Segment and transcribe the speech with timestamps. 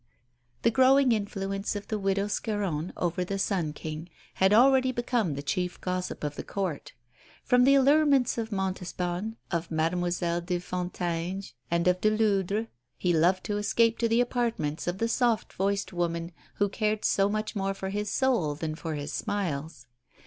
[0.63, 5.43] The growing influence of the widow Scarron over the "Sun King" had already become the
[5.43, 6.93] chief gossip of the Court.
[7.43, 12.65] From the allurements of Montespan, of Mademoiselle de Fontanges, and of de Ludre
[12.97, 17.29] he loved to escape to the apartments of the soft voiced woman who cared so
[17.29, 19.85] much more for his soul than for his smiles.